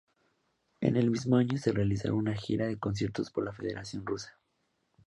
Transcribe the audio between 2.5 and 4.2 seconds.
de conciertos por la Federación